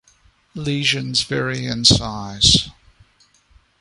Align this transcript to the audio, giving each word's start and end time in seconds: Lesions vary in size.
Lesions 0.55 1.21
vary 1.21 1.67
in 1.67 1.85
size. 1.85 2.69